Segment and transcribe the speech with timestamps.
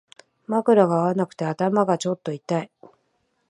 [0.47, 2.71] 枕が合わなくて頭がちょっと痛い